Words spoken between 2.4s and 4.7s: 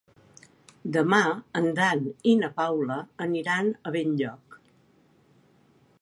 na Paula aniran a Benlloc.